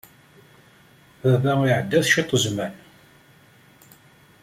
[1.41, 2.73] Baba iɛedda-t cwiṭ zzman.